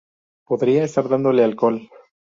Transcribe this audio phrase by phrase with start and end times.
[0.47, 1.87] Podría estar dándole alcohol".